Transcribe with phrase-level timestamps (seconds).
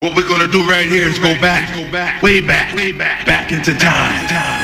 [0.00, 3.26] What we're gonna do right here is go back, go back, way back, way back,
[3.26, 4.28] back into time.
[4.28, 4.57] time,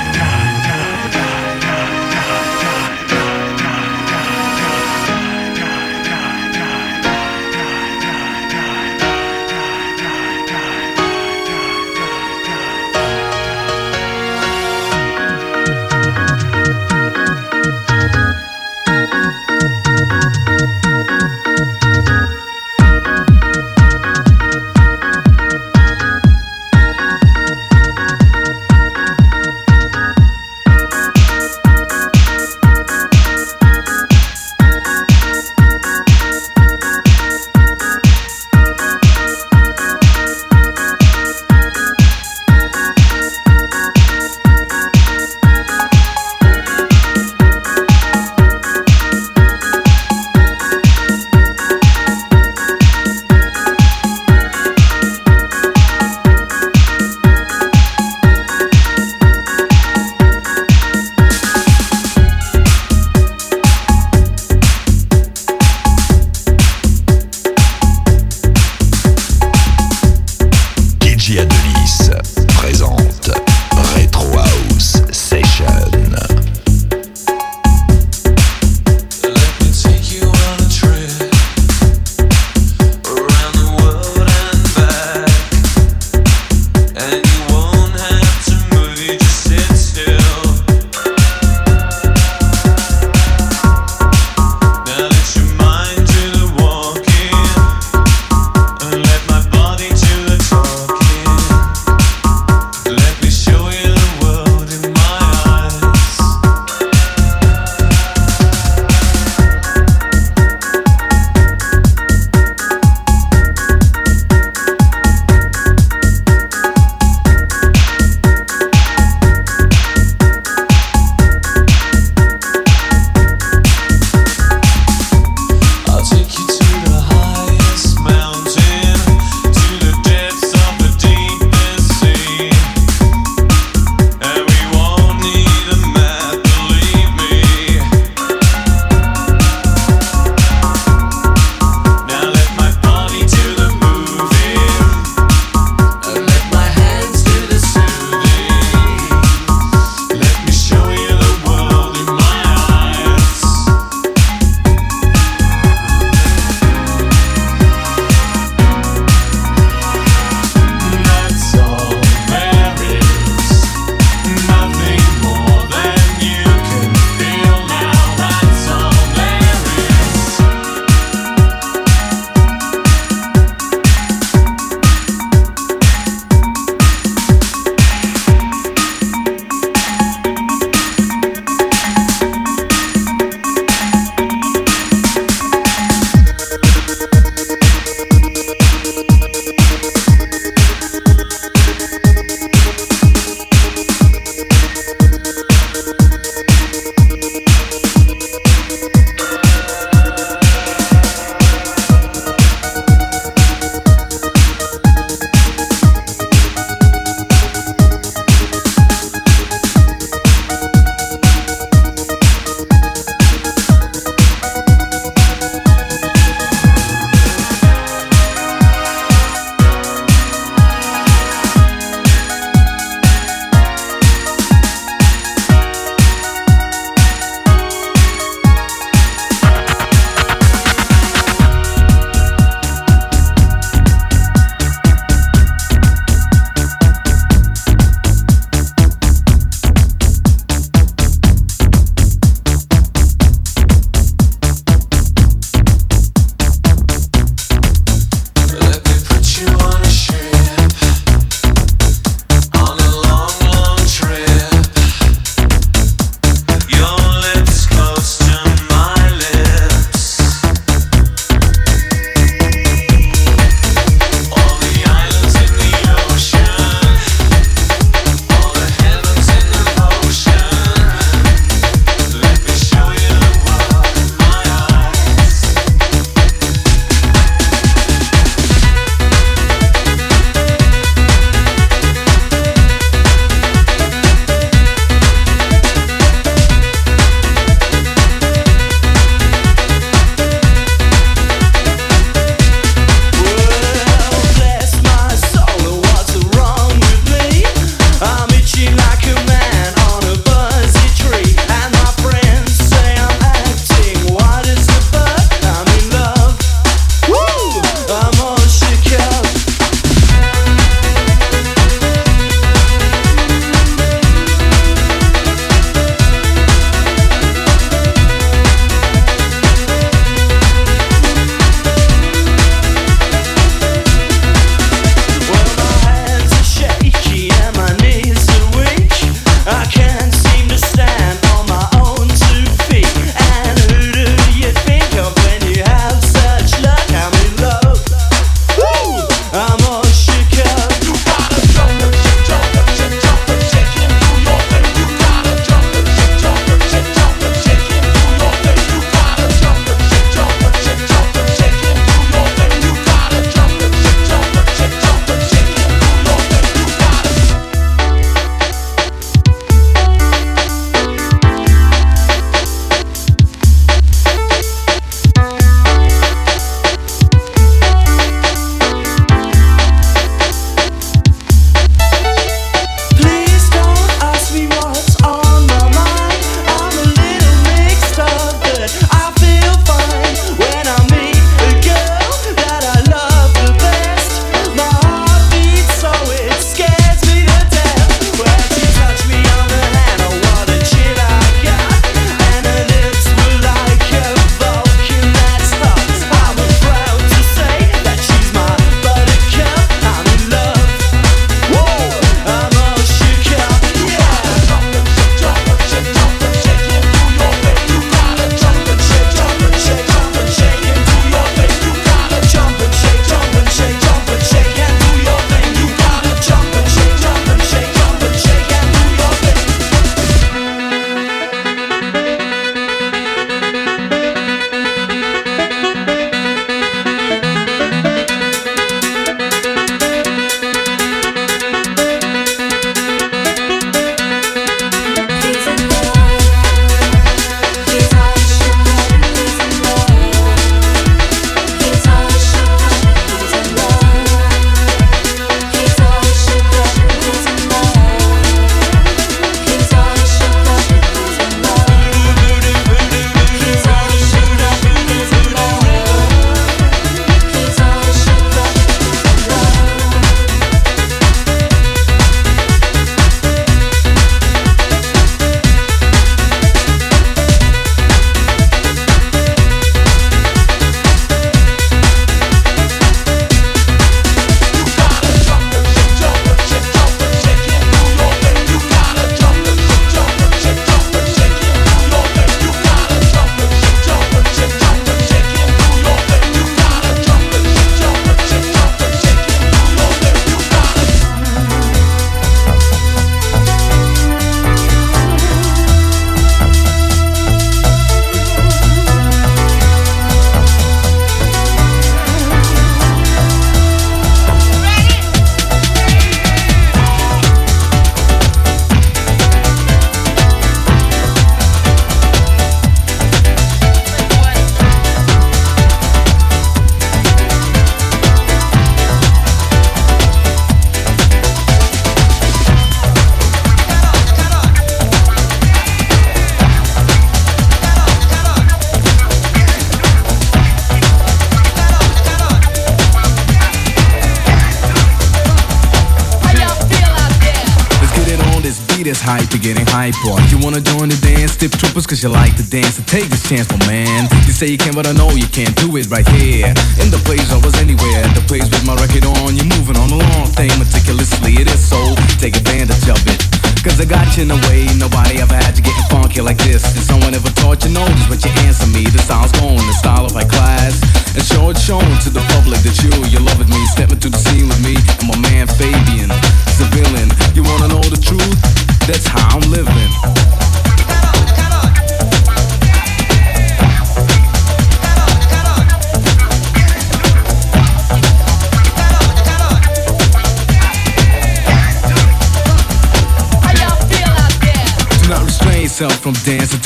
[539.74, 539.98] hype.
[540.30, 542.78] You wanna join the dance, tip troopers, cause you like to dance.
[542.78, 544.06] So take this chance, my man.
[544.26, 546.54] You say you can, but I know you can't do it right here.
[546.78, 548.02] In the place, I was anywhere.
[548.14, 549.34] The place with my record on.
[549.34, 551.42] You're moving on a long thing meticulously.
[551.42, 551.80] It is so,
[552.22, 553.18] take advantage of it.
[553.64, 556.62] Cause I got you in a way nobody ever had you getting funky like this.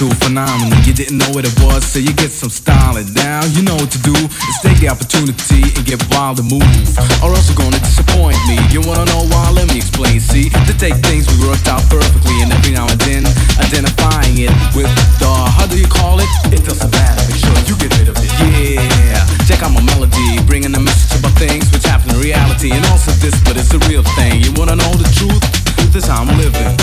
[0.06, 0.78] A phenomenon.
[0.86, 2.94] You didn't know what it was, so you get some style.
[2.94, 4.14] And now you know what to do.
[4.14, 6.62] Is take the opportunity and get wild and move.
[7.18, 8.62] Or else you're gonna disappoint me.
[8.70, 9.50] You wanna know why?
[9.50, 10.22] Let me explain.
[10.22, 13.26] See, to take things we worked out perfectly, and every now and then
[13.58, 14.86] identifying it with
[15.18, 16.30] the how do you call it?
[16.54, 17.22] It doesn't matter.
[17.26, 18.30] Make sure you get rid of it.
[18.38, 22.86] Yeah, check out my melody, bringing the message about things which happen in reality, and
[22.86, 24.46] also this, but it's a real thing.
[24.46, 25.42] You wanna know the truth?
[25.90, 26.78] This is how I'm living.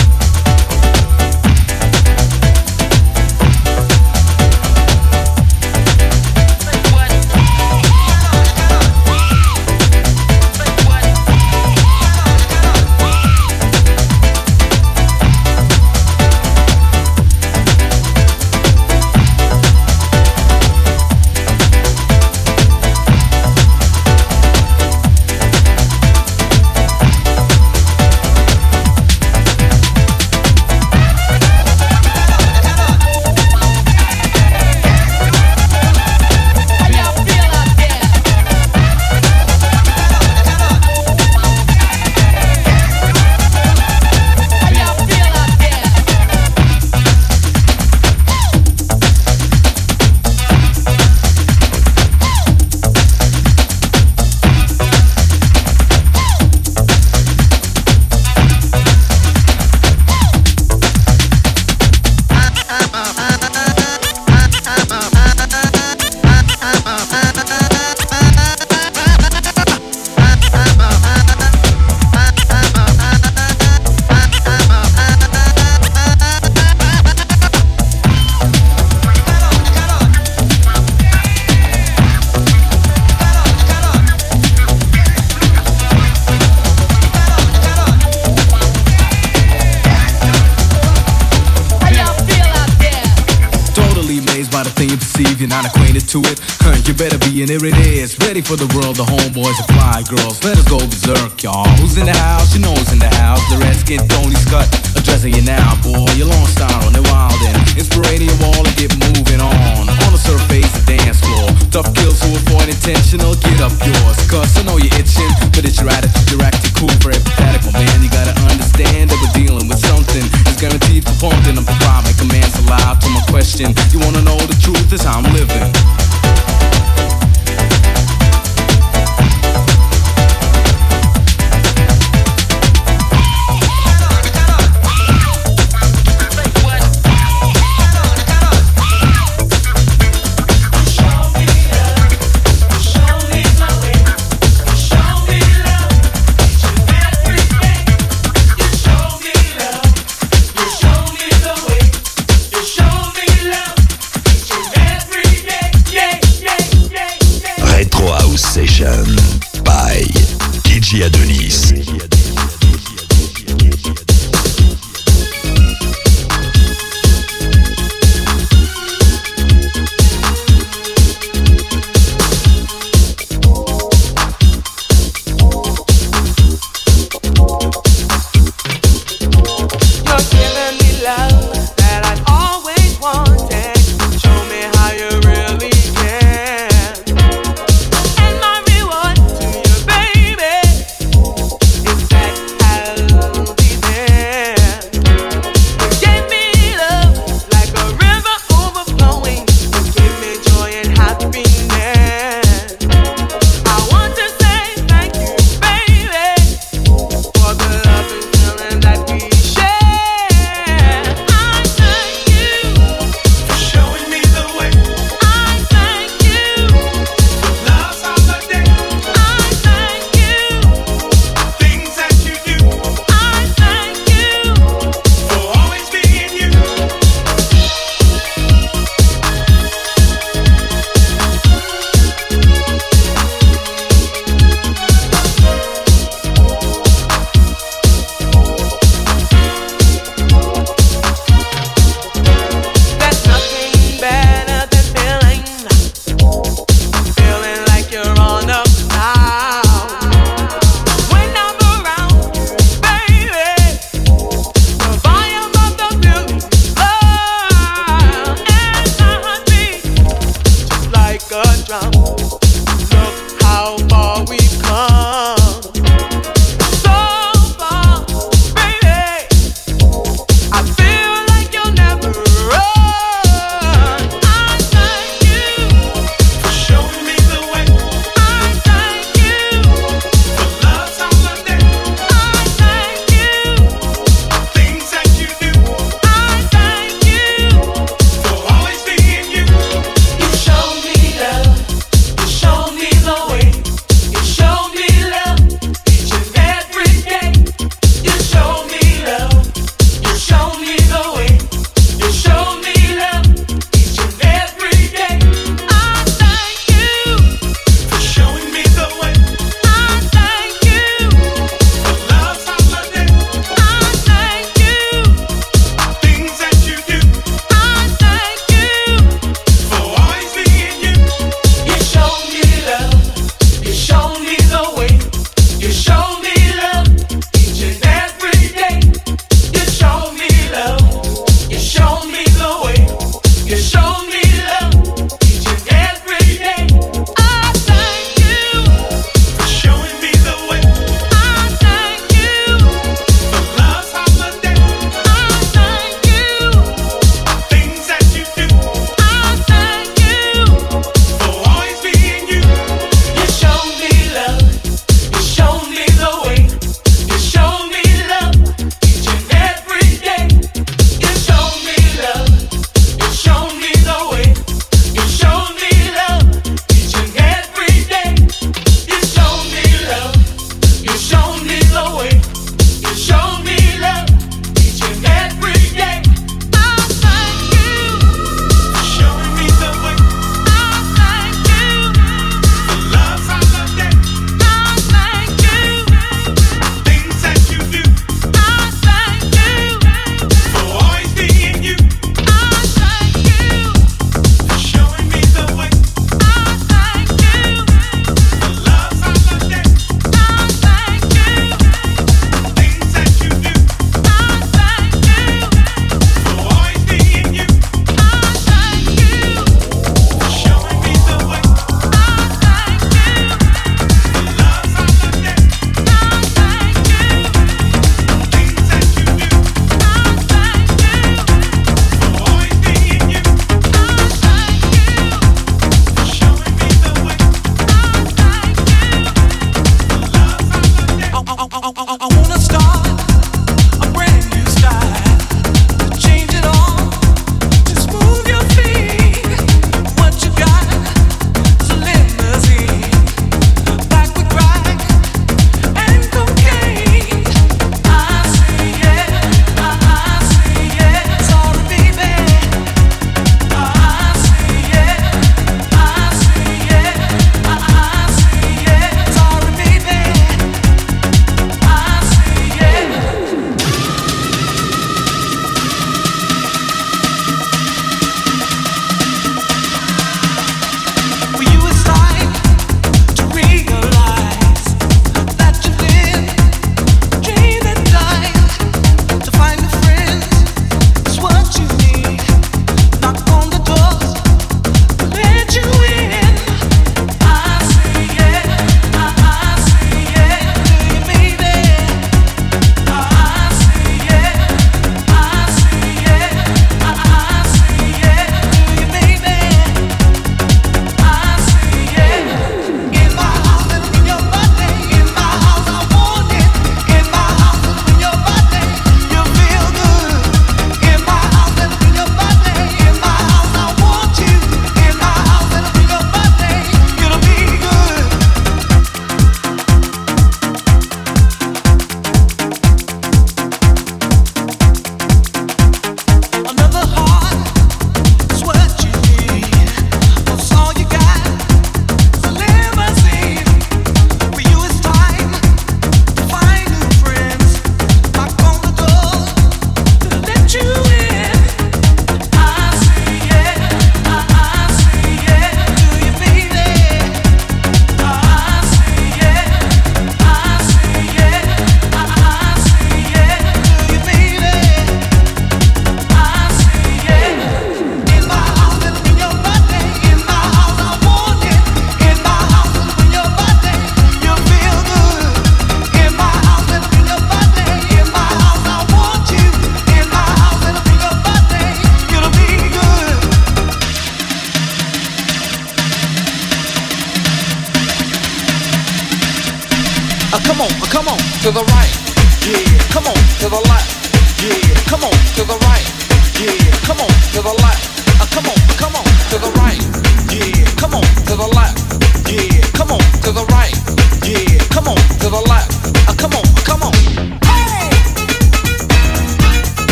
[97.42, 98.18] And here it is.
[98.18, 100.42] Ready for the world, the homeboys and fly girls.
[100.42, 101.68] Let us go berserk, y'all.
[101.78, 102.54] Who's in the house?
[102.54, 103.42] You know who's in the house.
[103.50, 106.10] The Redskin, Tony Scott, addressing you now, boy.
[106.16, 107.58] Your long style on the wild end.
[107.76, 110.05] Inspirating you all to get moving on.
[110.16, 111.44] The surface, the dance floor.
[111.68, 113.36] Tough kills who avoid intentional.
[113.36, 115.28] Get up yours, cause I know you're itching.
[115.52, 118.00] But it's your attitude, you're acting cool, for pathetic, my man.
[118.00, 120.24] You gotta understand that we're dealing with something.
[120.48, 121.60] It's guaranteed for pumping.
[121.60, 123.76] I'm providing commands alive to my question.
[123.92, 124.88] You wanna know the truth?
[124.88, 125.68] Is how I'm living.